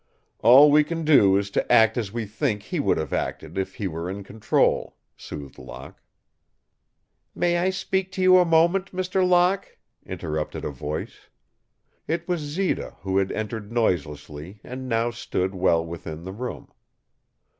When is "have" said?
2.97-3.13